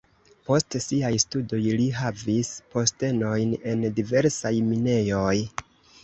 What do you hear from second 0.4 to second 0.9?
Post